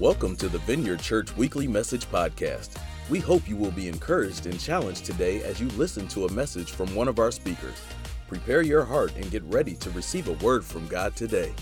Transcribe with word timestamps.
Welcome 0.00 0.36
to 0.36 0.48
the 0.48 0.60
Vineyard 0.60 1.00
Church 1.00 1.36
Weekly 1.36 1.66
Message 1.66 2.08
Podcast. 2.08 2.80
We 3.10 3.18
hope 3.18 3.48
you 3.48 3.56
will 3.56 3.72
be 3.72 3.88
encouraged 3.88 4.46
and 4.46 4.60
challenged 4.60 5.04
today 5.04 5.42
as 5.42 5.60
you 5.60 5.66
listen 5.70 6.06
to 6.08 6.26
a 6.26 6.30
message 6.30 6.70
from 6.70 6.94
one 6.94 7.08
of 7.08 7.18
our 7.18 7.32
speakers. 7.32 7.74
Prepare 8.28 8.62
your 8.62 8.84
heart 8.84 9.12
and 9.16 9.28
get 9.28 9.42
ready 9.46 9.74
to 9.74 9.90
receive 9.90 10.28
a 10.28 10.34
word 10.34 10.64
from 10.64 10.86
God 10.86 11.16
today. 11.16 11.52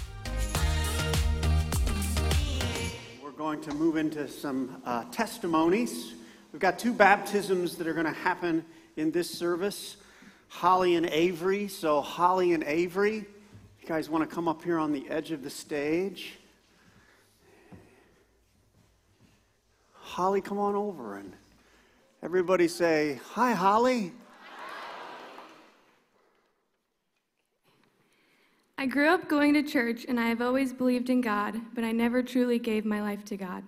We're 3.22 3.30
going 3.30 3.62
to 3.62 3.72
move 3.72 3.96
into 3.96 4.28
some 4.28 4.82
uh, 4.84 5.04
testimonies. 5.04 6.12
We've 6.52 6.60
got 6.60 6.78
two 6.78 6.92
baptisms 6.92 7.78
that 7.78 7.86
are 7.86 7.94
going 7.94 8.04
to 8.04 8.12
happen 8.12 8.66
in 8.98 9.12
this 9.12 9.30
service 9.30 9.96
Holly 10.48 10.96
and 10.96 11.06
Avery. 11.06 11.68
So, 11.68 12.02
Holly 12.02 12.52
and 12.52 12.64
Avery, 12.64 13.14
you 13.80 13.88
guys 13.88 14.10
want 14.10 14.28
to 14.28 14.34
come 14.34 14.46
up 14.46 14.62
here 14.62 14.78
on 14.78 14.92
the 14.92 15.08
edge 15.08 15.30
of 15.30 15.42
the 15.42 15.48
stage? 15.48 16.34
Holly, 20.16 20.40
come 20.40 20.58
on 20.58 20.74
over 20.74 21.18
and 21.18 21.30
everybody 22.22 22.68
say, 22.68 23.20
Hi, 23.32 23.52
Holly. 23.52 24.12
I 28.78 28.86
grew 28.86 29.10
up 29.10 29.28
going 29.28 29.52
to 29.52 29.62
church 29.62 30.06
and 30.08 30.18
I 30.18 30.28
have 30.28 30.40
always 30.40 30.72
believed 30.72 31.10
in 31.10 31.20
God, 31.20 31.60
but 31.74 31.84
I 31.84 31.92
never 31.92 32.22
truly 32.22 32.58
gave 32.58 32.86
my 32.86 33.02
life 33.02 33.26
to 33.26 33.36
God. 33.36 33.62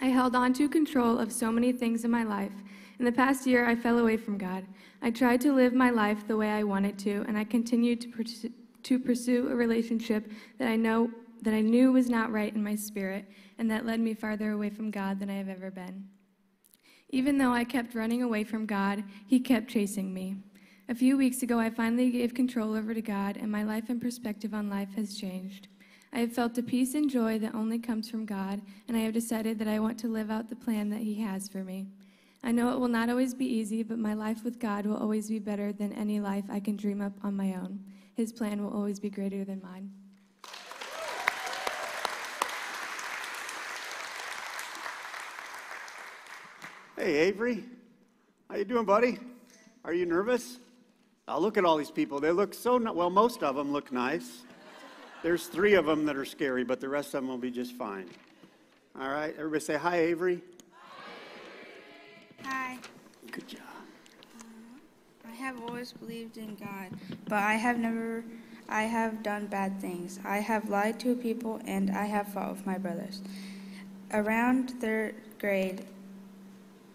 I 0.00 0.06
held 0.06 0.36
on 0.36 0.52
to 0.52 0.68
control 0.68 1.18
of 1.18 1.32
so 1.32 1.50
many 1.50 1.72
things 1.72 2.04
in 2.04 2.12
my 2.12 2.22
life. 2.22 2.52
In 3.00 3.04
the 3.04 3.10
past 3.10 3.44
year, 3.44 3.66
I 3.66 3.74
fell 3.74 3.98
away 3.98 4.16
from 4.16 4.38
God. 4.38 4.64
I 5.02 5.10
tried 5.10 5.40
to 5.40 5.52
live 5.52 5.74
my 5.74 5.90
life 5.90 6.28
the 6.28 6.36
way 6.36 6.50
I 6.50 6.62
wanted 6.62 6.96
to, 7.00 7.24
and 7.26 7.36
I 7.36 7.42
continued 7.42 8.00
to 8.02 8.08
pursue, 8.08 8.52
to 8.84 8.98
pursue 9.00 9.48
a 9.48 9.56
relationship 9.56 10.30
that 10.58 10.68
I 10.68 10.76
know 10.76 11.10
that 11.42 11.54
I 11.54 11.60
knew 11.60 11.92
was 11.92 12.08
not 12.08 12.32
right 12.32 12.54
in 12.54 12.62
my 12.62 12.74
spirit 12.74 13.26
and 13.58 13.70
that 13.70 13.84
led 13.84 14.00
me 14.00 14.14
farther 14.14 14.52
away 14.52 14.70
from 14.70 14.90
God 14.90 15.20
than 15.20 15.30
I 15.30 15.34
have 15.34 15.48
ever 15.48 15.70
been. 15.70 16.08
Even 17.10 17.36
though 17.36 17.52
I 17.52 17.64
kept 17.64 17.94
running 17.94 18.22
away 18.22 18.42
from 18.42 18.64
God, 18.64 19.04
He 19.26 19.38
kept 19.38 19.68
chasing 19.68 20.14
me. 20.14 20.36
A 20.88 20.94
few 20.94 21.16
weeks 21.16 21.42
ago, 21.42 21.58
I 21.58 21.70
finally 21.70 22.10
gave 22.10 22.34
control 22.34 22.74
over 22.74 22.94
to 22.94 23.02
God, 23.02 23.36
and 23.36 23.52
my 23.52 23.62
life 23.62 23.88
and 23.88 24.00
perspective 24.00 24.54
on 24.54 24.70
life 24.70 24.94
has 24.96 25.16
changed. 25.16 25.68
I 26.12 26.20
have 26.20 26.32
felt 26.32 26.58
a 26.58 26.62
peace 26.62 26.94
and 26.94 27.08
joy 27.08 27.38
that 27.38 27.54
only 27.54 27.78
comes 27.78 28.10
from 28.10 28.26
God, 28.26 28.62
and 28.88 28.96
I 28.96 29.00
have 29.00 29.12
decided 29.12 29.58
that 29.58 29.68
I 29.68 29.78
want 29.78 29.98
to 30.00 30.08
live 30.08 30.30
out 30.30 30.48
the 30.48 30.56
plan 30.56 30.88
that 30.90 31.00
He 31.02 31.14
has 31.20 31.48
for 31.48 31.62
me. 31.64 31.86
I 32.42 32.50
know 32.50 32.72
it 32.72 32.80
will 32.80 32.88
not 32.88 33.08
always 33.08 33.34
be 33.34 33.46
easy, 33.46 33.82
but 33.82 33.98
my 33.98 34.14
life 34.14 34.42
with 34.42 34.58
God 34.58 34.86
will 34.86 34.96
always 34.96 35.28
be 35.28 35.38
better 35.38 35.72
than 35.72 35.92
any 35.92 36.18
life 36.18 36.44
I 36.50 36.60
can 36.60 36.76
dream 36.76 37.00
up 37.00 37.12
on 37.22 37.36
my 37.36 37.54
own. 37.54 37.84
His 38.14 38.32
plan 38.32 38.62
will 38.62 38.74
always 38.74 38.98
be 38.98 39.10
greater 39.10 39.44
than 39.44 39.62
mine. 39.62 39.90
Hey, 47.02 47.16
Avery. 47.16 47.64
How 48.48 48.54
you 48.54 48.64
doing, 48.64 48.84
buddy? 48.84 49.18
Are 49.84 49.92
you 49.92 50.06
nervous? 50.06 50.60
Oh, 51.26 51.40
look 51.40 51.58
at 51.58 51.64
all 51.64 51.76
these 51.76 51.90
people. 51.90 52.20
They 52.20 52.30
look 52.30 52.54
so, 52.54 52.78
well, 52.92 53.10
most 53.10 53.42
of 53.42 53.56
them 53.56 53.72
look 53.72 53.90
nice. 53.90 54.42
There's 55.24 55.48
three 55.48 55.74
of 55.74 55.84
them 55.84 56.06
that 56.06 56.14
are 56.14 56.24
scary, 56.24 56.62
but 56.62 56.80
the 56.80 56.88
rest 56.88 57.08
of 57.08 57.14
them 57.14 57.26
will 57.26 57.38
be 57.38 57.50
just 57.50 57.72
fine. 57.72 58.08
All 58.96 59.08
right, 59.08 59.34
everybody 59.36 59.64
say 59.64 59.74
hi, 59.74 59.96
Avery. 59.96 60.42
Hi. 62.44 62.78
Good 63.32 63.48
job. 63.48 63.60
Uh, 64.38 65.28
I 65.28 65.34
have 65.34 65.60
always 65.60 65.92
believed 65.92 66.36
in 66.36 66.54
God, 66.54 66.90
but 67.24 67.42
I 67.42 67.54
have 67.54 67.78
never 67.78 68.22
I 68.68 68.82
have 68.82 69.24
done 69.24 69.48
bad 69.48 69.80
things. 69.80 70.20
I 70.24 70.36
have 70.36 70.70
lied 70.70 71.00
to 71.00 71.16
people 71.16 71.60
and 71.64 71.90
I 71.90 72.04
have 72.04 72.28
fought 72.28 72.52
with 72.52 72.64
my 72.64 72.78
brothers. 72.78 73.22
Around 74.12 74.80
third 74.80 75.16
grade, 75.40 75.84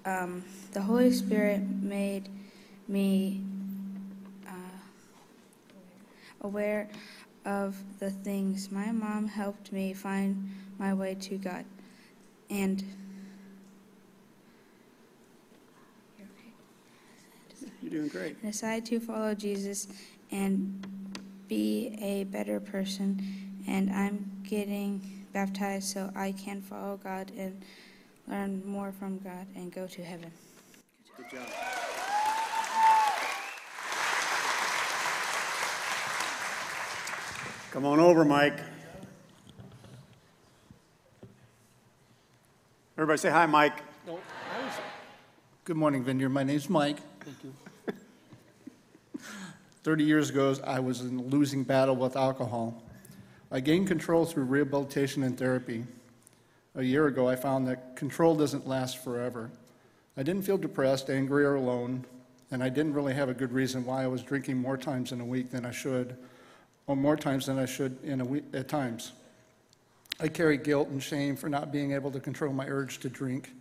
um, 0.08 0.44
the 0.72 0.82
Holy 0.82 1.11
Spirit 1.11 1.61
made 1.61 2.30
me 2.87 3.42
uh, 4.48 4.52
aware 6.42 6.87
of 7.45 7.76
the 7.99 8.09
things. 8.09 8.71
My 8.71 8.92
mom 8.92 9.27
helped 9.27 9.73
me 9.73 9.93
find 9.93 10.49
my 10.80 10.93
way 10.93 11.15
to 11.15 11.37
God. 11.37 11.65
And 12.49 12.83
You're 17.82 17.92
doing 17.92 18.08
great. 18.08 18.42
decide 18.42 18.86
to 18.86 19.02
follow 19.02 19.33
Jesus 19.33 19.87
and 20.32 20.86
be 21.49 21.98
a 22.02 22.23
better 22.23 22.61
person. 22.61 23.21
And 23.67 23.92
I'm 23.92 24.32
getting 24.43 25.26
baptized 25.33 25.89
so 25.89 26.11
I 26.15 26.32
can 26.32 26.61
follow 26.61 26.98
God 27.03 27.33
and 27.37 27.61
learn 28.27 28.61
more 28.65 28.92
from 28.92 29.20
God 29.20 29.48
and 29.55 29.71
go 29.71 29.88
to 29.88 30.04
heaven. 30.04 30.32
Good 31.15 31.30
job. 31.32 31.48
Come 37.71 37.86
on 37.86 37.99
over, 37.99 38.26
Mike. 38.26 38.60
Everybody 42.98 43.17
say 43.17 43.30
hi, 43.30 43.45
Mike. 43.45 43.83
Good 45.64 45.76
morning, 45.76 46.04
Vineyard. 46.04 46.30
My 46.30 46.44
name's 46.44 46.70
Mike. 46.70 46.98
Thank 47.20 47.38
you. 47.44 47.54
30 49.83 50.04
years 50.04 50.30
ago, 50.30 50.55
I 50.65 50.80
was 50.80 51.02
in 51.02 51.20
a 51.20 51.21
losing 51.21 51.64
battle 51.64 51.95
with 51.95 52.15
alcohol. 52.15 52.82
I 53.52 53.59
gained 53.59 53.88
control 53.88 54.26
through 54.26 54.45
rehabilitation 54.45 55.23
and 55.23 55.38
therapy. 55.38 55.86
A 56.73 56.83
year 56.83 57.08
ago, 57.08 57.27
I 57.27 57.36
found 57.36 57.67
that 57.67 57.86
control 57.97 58.35
doesn't 58.35 58.67
last 58.67 59.03
forever. 59.03 59.52
I 60.15 60.23
didn't 60.23 60.43
feel 60.43 60.58
depressed, 60.58 61.09
angry, 61.09 61.43
or 61.43 61.55
alone, 61.55 62.05
and 62.52 62.63
I 62.63 62.69
didn't 62.69 62.93
really 62.93 63.13
have 63.13 63.27
a 63.27 63.33
good 63.33 63.52
reason 63.52 63.85
why 63.85 64.03
I 64.03 64.08
was 64.08 64.23
drinking 64.23 64.58
more 64.58 64.77
times 64.77 65.11
in 65.11 65.19
a 65.19 65.25
week 65.25 65.52
than 65.52 65.65
I 65.65 65.71
should, 65.71 66.15
or 66.85 66.95
more 66.95 67.17
times 67.17 67.47
than 67.47 67.59
I 67.59 67.65
should 67.65 68.02
in 68.03 68.21
a 68.21 68.25
week 68.25 68.45
at 68.53 68.69
times. 68.69 69.11
I 70.19 70.30
carried 70.30 70.63
guilt 70.63 70.87
and 70.87 71.03
shame 71.03 71.35
for 71.35 71.49
not 71.49 71.71
being 71.71 71.91
able 71.91 72.11
to 72.11 72.19
control 72.19 72.53
my 72.53 72.67
urge 72.67 72.99
to 72.99 73.09
drink, 73.09 73.52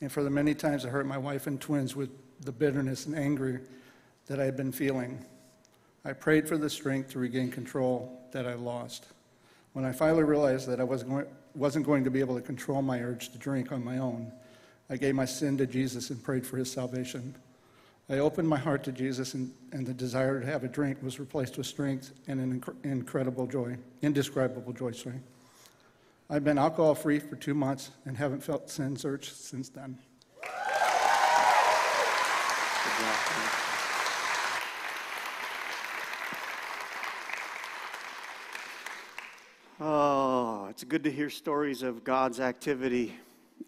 and 0.00 0.10
for 0.10 0.22
the 0.22 0.30
many 0.30 0.54
times 0.54 0.86
I 0.86 0.88
hurt 0.88 1.06
my 1.06 1.18
wife 1.18 1.46
and 1.46 1.60
twins 1.60 1.94
with 1.94 2.10
the 2.40 2.52
bitterness 2.52 3.06
and 3.06 3.14
anger 3.14 3.62
that 4.26 4.40
I 4.40 4.44
had 4.44 4.56
been 4.56 4.72
feeling. 4.72 5.24
I 6.04 6.12
prayed 6.12 6.48
for 6.48 6.56
the 6.56 6.70
strength 6.70 7.10
to 7.10 7.18
regain 7.18 7.50
control 7.50 8.20
that 8.32 8.46
I 8.46 8.54
lost. 8.54 9.06
When 9.72 9.84
I 9.84 9.92
finally 9.92 10.24
realized 10.24 10.68
that 10.68 10.80
I 10.80 10.84
wasn't 10.84 11.10
going, 11.10 11.26
wasn't 11.54 11.86
going 11.86 12.04
to 12.04 12.10
be 12.10 12.20
able 12.20 12.34
to 12.34 12.42
control 12.42 12.82
my 12.82 13.00
urge 13.00 13.30
to 13.30 13.38
drink 13.38 13.72
on 13.72 13.84
my 13.84 13.98
own, 13.98 14.32
I 14.90 14.96
gave 14.96 15.14
my 15.14 15.24
sin 15.24 15.56
to 15.58 15.66
Jesus 15.66 16.10
and 16.10 16.22
prayed 16.22 16.46
for 16.46 16.56
his 16.58 16.70
salvation. 16.70 17.34
I 18.10 18.18
opened 18.18 18.48
my 18.48 18.58
heart 18.58 18.84
to 18.84 18.92
Jesus, 18.92 19.32
and, 19.34 19.52
and 19.72 19.86
the 19.86 19.94
desire 19.94 20.40
to 20.40 20.46
have 20.46 20.64
a 20.64 20.68
drink 20.68 20.98
was 21.02 21.18
replaced 21.18 21.56
with 21.56 21.66
strength 21.66 22.12
and 22.26 22.40
an 22.40 22.60
inc- 22.60 22.84
incredible 22.84 23.46
joy, 23.46 23.78
indescribable 24.02 24.72
joy, 24.72 24.90
sorry. 24.90 25.20
I've 26.28 26.44
been 26.44 26.58
alcohol 26.58 26.94
free 26.94 27.18
for 27.18 27.36
two 27.36 27.54
months 27.54 27.90
and 28.04 28.16
haven't 28.16 28.42
felt 28.42 28.68
sin 28.68 28.96
urge 29.04 29.30
since 29.30 29.68
then. 29.68 29.98
Good 30.42 30.50
job. 32.98 33.32
Oh, 39.84 40.68
it's 40.70 40.84
good 40.84 41.02
to 41.02 41.10
hear 41.10 41.28
stories 41.28 41.82
of 41.82 42.04
God's 42.04 42.38
activity. 42.38 43.16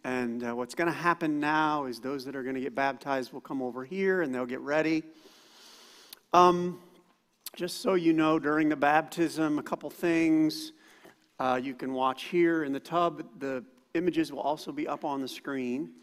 And 0.04 0.44
uh, 0.44 0.54
what's 0.54 0.76
going 0.76 0.86
to 0.86 0.96
happen 0.96 1.40
now 1.40 1.86
is 1.86 1.98
those 1.98 2.24
that 2.26 2.36
are 2.36 2.44
going 2.44 2.54
to 2.54 2.60
get 2.60 2.72
baptized 2.72 3.32
will 3.32 3.40
come 3.40 3.60
over 3.60 3.84
here 3.84 4.22
and 4.22 4.32
they'll 4.32 4.46
get 4.46 4.60
ready. 4.60 5.02
Um, 6.32 6.78
just 7.56 7.82
so 7.82 7.94
you 7.94 8.12
know, 8.12 8.38
during 8.38 8.68
the 8.68 8.76
baptism, 8.76 9.58
a 9.58 9.62
couple 9.64 9.90
things 9.90 10.70
uh, 11.40 11.58
you 11.60 11.74
can 11.74 11.92
watch 11.92 12.26
here 12.26 12.62
in 12.62 12.72
the 12.72 12.78
tub. 12.78 13.24
The 13.40 13.64
images 13.94 14.30
will 14.30 14.38
also 14.38 14.70
be 14.70 14.86
up 14.86 15.04
on 15.04 15.20
the 15.20 15.26
screen. 15.26 15.94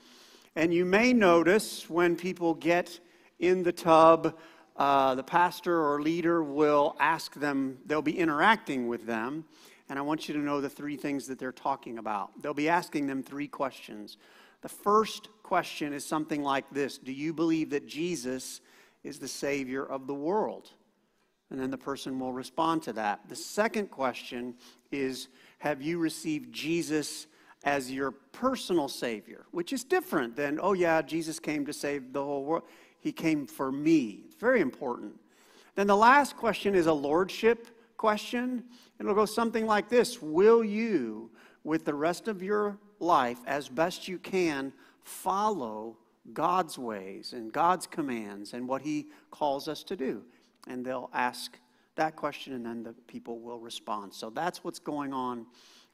And 0.57 0.73
you 0.73 0.83
may 0.83 1.13
notice 1.13 1.89
when 1.89 2.17
people 2.17 2.53
get 2.53 2.99
in 3.39 3.63
the 3.63 3.71
tub, 3.71 4.37
uh, 4.75 5.15
the 5.15 5.23
pastor 5.23 5.81
or 5.81 6.01
leader 6.01 6.43
will 6.43 6.97
ask 6.99 7.33
them, 7.35 7.77
they'll 7.85 8.01
be 8.01 8.19
interacting 8.19 8.89
with 8.89 9.05
them. 9.05 9.45
And 9.91 9.99
I 9.99 10.03
want 10.03 10.29
you 10.29 10.33
to 10.35 10.39
know 10.39 10.61
the 10.61 10.69
three 10.69 10.95
things 10.95 11.27
that 11.27 11.37
they're 11.37 11.51
talking 11.51 11.97
about. 11.97 12.41
They'll 12.41 12.53
be 12.53 12.69
asking 12.69 13.07
them 13.07 13.21
three 13.21 13.49
questions. 13.49 14.15
The 14.61 14.69
first 14.69 15.27
question 15.43 15.91
is 15.91 16.05
something 16.05 16.41
like 16.41 16.63
this 16.71 16.97
Do 16.97 17.11
you 17.11 17.33
believe 17.33 17.71
that 17.71 17.87
Jesus 17.87 18.61
is 19.03 19.19
the 19.19 19.27
Savior 19.27 19.85
of 19.85 20.07
the 20.07 20.13
world? 20.13 20.69
And 21.49 21.59
then 21.59 21.71
the 21.71 21.77
person 21.77 22.17
will 22.21 22.31
respond 22.31 22.83
to 22.83 22.93
that. 22.93 23.27
The 23.27 23.35
second 23.35 23.91
question 23.91 24.55
is 24.93 25.27
Have 25.59 25.81
you 25.81 25.99
received 25.99 26.53
Jesus 26.53 27.27
as 27.65 27.91
your 27.91 28.11
personal 28.11 28.87
Savior? 28.87 29.45
Which 29.51 29.73
is 29.73 29.83
different 29.83 30.37
than, 30.37 30.57
oh, 30.63 30.71
yeah, 30.71 31.01
Jesus 31.01 31.37
came 31.37 31.65
to 31.65 31.73
save 31.73 32.13
the 32.13 32.23
whole 32.23 32.45
world. 32.45 32.63
He 33.01 33.11
came 33.11 33.45
for 33.45 33.73
me. 33.73 34.21
It's 34.23 34.35
very 34.35 34.61
important. 34.61 35.19
Then 35.75 35.87
the 35.87 35.97
last 35.97 36.37
question 36.37 36.75
is 36.75 36.85
a 36.85 36.93
lordship 36.93 37.67
question. 38.01 38.63
It'll 38.99 39.13
go 39.13 39.27
something 39.27 39.67
like 39.67 39.87
this 39.87 40.19
Will 40.23 40.63
you 40.63 41.29
with 41.63 41.85
the 41.85 41.93
rest 41.93 42.27
of 42.27 42.41
your 42.41 42.79
life 42.99 43.37
as 43.45 43.69
best 43.69 44.07
you 44.07 44.17
can 44.17 44.73
follow 45.03 45.97
God's 46.33 46.79
ways 46.79 47.33
and 47.33 47.53
God's 47.53 47.85
commands 47.85 48.53
and 48.53 48.67
what 48.67 48.81
He 48.81 49.09
calls 49.29 49.67
us 49.67 49.83
to 49.83 49.95
do. 49.95 50.23
And 50.67 50.83
they'll 50.83 51.11
ask 51.13 51.59
that 51.95 52.15
question, 52.15 52.53
and 52.53 52.65
then 52.65 52.81
the 52.81 52.93
people 53.05 53.37
will 53.37 53.59
respond. 53.59 54.15
So 54.15 54.31
that's 54.31 54.63
what's 54.63 54.79
going 54.79 55.13
on 55.13 55.45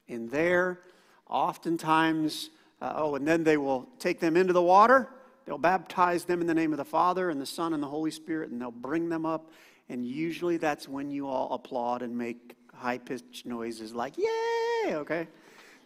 in 0.06 0.28
there. 0.28 0.80
Oftentimes, 1.28 2.48
uh, 2.80 2.94
oh, 2.96 3.16
and 3.16 3.28
then 3.28 3.44
they 3.44 3.58
will 3.58 3.86
take 3.98 4.18
them 4.18 4.34
into 4.34 4.54
the 4.54 4.62
water. 4.62 5.10
They'll 5.44 5.58
baptize 5.58 6.24
them 6.24 6.40
in 6.40 6.46
the 6.46 6.54
name 6.54 6.72
of 6.72 6.78
the 6.78 6.86
Father 6.86 7.28
and 7.28 7.38
the 7.38 7.46
Son 7.46 7.74
and 7.74 7.82
the 7.82 7.88
Holy 7.88 8.10
Spirit, 8.10 8.50
and 8.50 8.58
they'll 8.58 8.70
bring 8.70 9.10
them 9.10 9.26
up. 9.26 9.50
And 9.88 10.06
usually 10.06 10.56
that's 10.56 10.88
when 10.88 11.10
you 11.10 11.28
all 11.28 11.52
applaud 11.52 12.02
and 12.02 12.16
make 12.16 12.56
high 12.74 12.98
pitched 12.98 13.46
noises 13.46 13.94
like, 13.94 14.16
yay, 14.18 14.94
okay? 14.94 15.26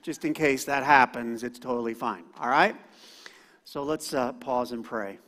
Just 0.02 0.24
in 0.24 0.34
case 0.34 0.64
that 0.64 0.82
happens, 0.82 1.44
it's 1.44 1.58
totally 1.58 1.94
fine, 1.94 2.24
all 2.38 2.48
right? 2.48 2.76
So 3.64 3.84
let's 3.84 4.12
uh, 4.12 4.32
pause 4.32 4.72
and 4.72 4.84
pray. 4.84 5.18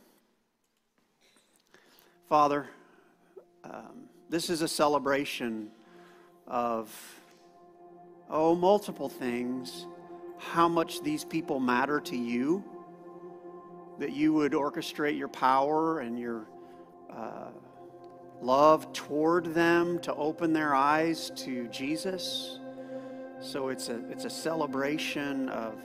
Father, 2.27 2.67
um, 3.63 4.09
this 4.29 4.49
is 4.49 4.61
a 4.61 4.67
celebration 4.67 5.69
of, 6.47 6.93
oh, 8.29 8.55
multiple 8.55 9.09
things. 9.09 9.85
How 10.37 10.67
much 10.67 11.01
these 11.01 11.23
people 11.23 11.59
matter 11.59 12.01
to 12.01 12.17
you, 12.17 12.63
that 13.99 14.11
you 14.11 14.33
would 14.33 14.51
orchestrate 14.51 15.17
your 15.17 15.29
power 15.29 15.99
and 15.99 16.19
your 16.19 16.45
uh, 17.09 17.51
love 18.41 18.91
toward 18.93 19.53
them 19.53 19.99
to 19.99 20.13
open 20.15 20.53
their 20.53 20.75
eyes 20.75 21.31
to 21.35 21.67
Jesus. 21.67 22.59
So 23.41 23.69
it's 23.69 23.89
a, 23.89 23.99
it's 24.09 24.25
a 24.25 24.29
celebration 24.29 25.49
of 25.49 25.75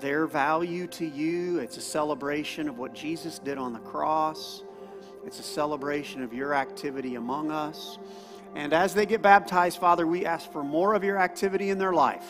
their 0.00 0.26
value 0.26 0.86
to 0.88 1.06
you. 1.06 1.58
It's 1.58 1.76
a 1.76 1.82
celebration 1.82 2.68
of 2.68 2.78
what 2.78 2.94
Jesus 2.94 3.38
did 3.38 3.58
on 3.58 3.72
the 3.72 3.78
cross. 3.80 4.62
It's 5.24 5.40
a 5.40 5.44
celebration 5.44 6.22
of 6.22 6.32
your 6.32 6.54
activity 6.54 7.16
among 7.16 7.50
us. 7.50 7.98
And 8.54 8.72
as 8.72 8.94
they 8.94 9.06
get 9.06 9.22
baptized, 9.22 9.78
Father, 9.78 10.06
we 10.06 10.24
ask 10.24 10.50
for 10.50 10.62
more 10.62 10.94
of 10.94 11.04
your 11.04 11.18
activity 11.18 11.70
in 11.70 11.78
their 11.78 11.92
life. 11.92 12.24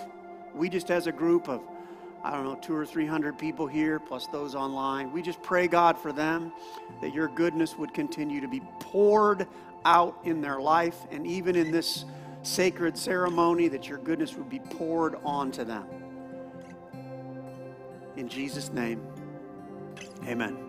We 0.55 0.69
just, 0.69 0.91
as 0.91 1.07
a 1.07 1.13
group 1.13 1.49
of, 1.49 1.63
I 2.25 2.33
don't 2.33 2.45
know, 2.45 2.57
two 2.57 2.75
or 2.75 2.85
three 2.85 3.07
hundred 3.07 3.39
people 3.39 3.67
here, 3.67 3.99
plus 3.99 4.27
those 4.27 4.55
online, 4.55 5.13
we 5.13 5.23
just 5.23 5.41
pray, 5.43 5.69
God, 5.69 5.97
for 5.97 6.13
them 6.13 6.53
that 7.01 7.15
your 7.15 7.29
goodness 7.29 7.77
would 7.79 7.95
continue 7.95 8.41
to 8.41 8.49
be 8.49 8.61
poured 8.81 9.47
out 9.85 10.19
in 10.25 10.41
their 10.41 10.61
life 10.61 10.97
and 11.11 11.27
even 11.27 11.57
in 11.57 11.71
this 11.71 12.05
sacred 12.43 12.97
ceremony, 12.99 13.69
that 13.69 13.89
your 13.89 13.99
goodness 13.99 14.35
would 14.35 14.49
be 14.49 14.59
poured 14.59 15.17
onto 15.25 15.65
them. 15.65 15.87
In 18.17 18.29
Jesus' 18.29 18.73
name, 18.73 19.07
amen. 20.27 20.68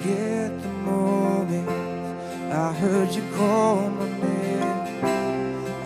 Forget 0.00 0.62
the 0.62 0.68
moment 0.68 1.68
I 2.52 2.72
heard 2.72 3.10
you 3.10 3.22
call 3.34 3.90
my 3.90 4.08
name 4.08 4.62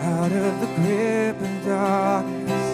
out 0.01 0.31
of 0.31 0.59
the 0.61 0.67
grip 0.75 1.41
of 1.41 1.65
darkness 1.65 2.69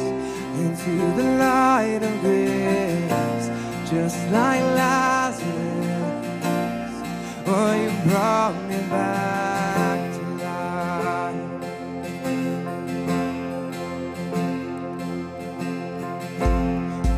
into 0.59 0.97
the 1.15 1.24
light 1.38 2.01
of 2.03 2.21
grace, 2.21 3.50
just 3.89 4.18
like 4.31 4.62
Lazarus. 4.80 5.45
Oh, 7.47 7.74
you 7.81 7.91
brought 8.09 8.56
me 8.68 8.77
back 8.89 10.00
to 10.15 10.21
life. 10.44 11.50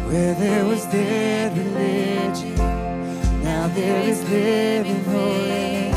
Where 0.07 0.33
there 0.35 0.65
was 0.65 0.85
dead 0.85 1.57
now 1.57 2.20
there 3.75 4.01
is 4.01 4.21
living 4.29 5.01
faith. 5.03 5.95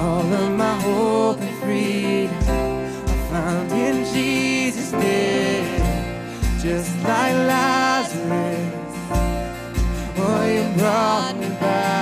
All 0.00 0.32
of 0.32 0.52
my 0.56 0.74
hope 0.80 1.40
and 1.40 1.58
freedom 1.62 2.34
I 3.08 3.28
found 3.30 3.72
in 3.72 4.04
Jesus' 4.12 4.92
name. 4.92 5.80
Just 6.60 6.94
like 7.02 7.34
Lazarus, 7.50 8.72
oh, 10.18 10.44
you 10.46 10.78
brought 10.78 11.36
me 11.36 11.48
back 11.60 12.01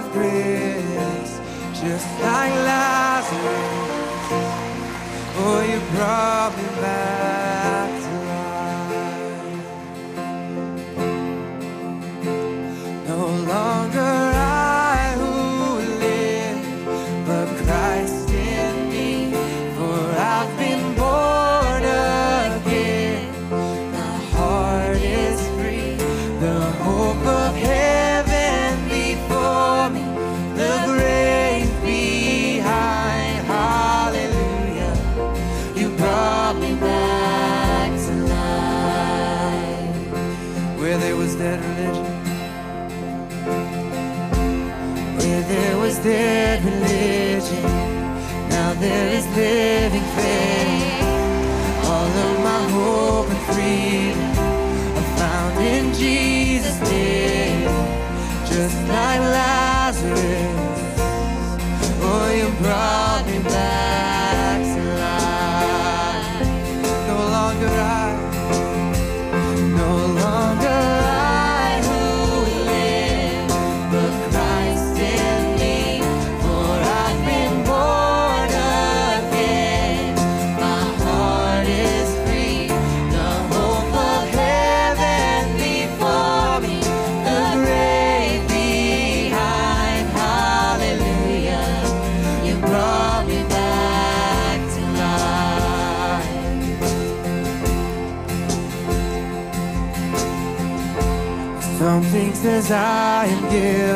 of 0.00 0.12
grace, 0.12 1.40
just 1.80 2.08
like 2.20 2.54
Lazarus. 2.68 4.30
Oh, 5.42 5.60
you 5.70 5.80
brought 5.94 6.56
me 6.56 6.64
back. 6.80 7.19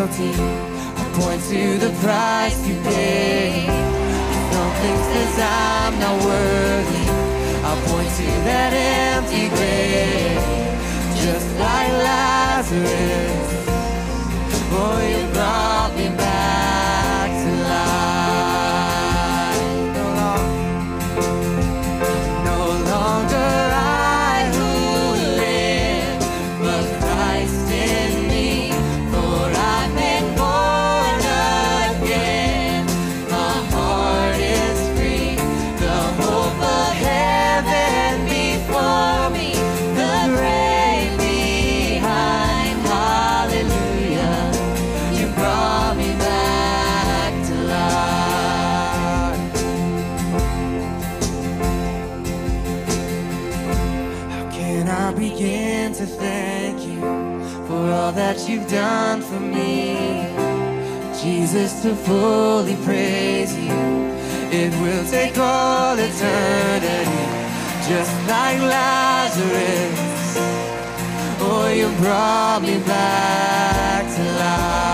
guilty. 0.07 0.33
I 0.97 1.05
point 1.15 1.43
to 1.49 1.79
the 1.79 1.91
price 2.01 2.67
you 2.67 2.75
paid. 2.83 3.67
Some 4.53 4.73
things 4.83 5.07
that 5.37 5.87
I'm 5.87 5.99
not 5.99 6.17
worthy. 6.25 7.05
I 7.65 7.73
point 7.89 8.11
to 8.19 8.29
that 8.49 8.73
empty 8.73 9.49
grave. 9.49 10.43
Just 11.23 11.49
like 11.59 11.93
Lazarus, 12.05 13.49
boy, 14.71 15.17
you 15.17 15.33
brought 15.33 15.93
me 15.97 16.09
back. 16.17 16.24
I 55.05 55.13
begin 55.13 55.93
to 55.93 56.07
thank 56.07 56.81
you 56.81 56.99
for 57.67 57.93
all 57.93 58.11
that 58.13 58.49
you've 58.49 58.67
done 58.69 59.21
for 59.21 59.39
me. 59.39 59.99
Jesus, 61.23 61.83
to 61.83 61.95
fully 61.95 62.75
praise 62.87 63.55
you, 63.55 63.71
it 64.51 64.73
will 64.81 65.05
take 65.11 65.37
all 65.37 65.95
eternity, 65.99 67.21
just 67.87 68.13
like 68.27 68.59
Lazarus. 68.61 70.01
Oh, 71.39 71.71
you 71.71 71.89
brought 72.03 72.63
me 72.63 72.79
back 72.79 74.05
to 74.17 74.23
life. 74.39 74.94